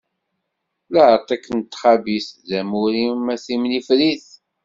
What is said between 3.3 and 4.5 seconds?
a timnifrit!